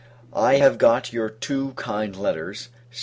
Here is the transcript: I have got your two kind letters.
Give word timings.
I 0.33 0.55
have 0.55 0.79
got 0.79 1.13
your 1.13 1.29
two 1.29 1.73
kind 1.75 2.15
letters. 2.15 2.69